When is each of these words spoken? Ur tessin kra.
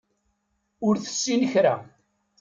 Ur 0.87 0.95
tessin 0.97 1.41
kra. 1.51 1.75